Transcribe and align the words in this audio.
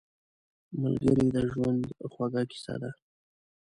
ملګری 0.81 1.27
د 1.35 1.37
ژوند 1.51 1.83
خوږه 2.11 2.41
کیسه 2.51 2.75
ده 2.81 2.91